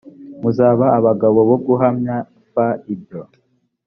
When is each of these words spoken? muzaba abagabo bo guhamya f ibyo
muzaba 0.41 0.85
abagabo 0.97 1.39
bo 1.49 1.57
guhamya 1.65 2.15
f 2.51 2.53
ibyo 2.93 3.21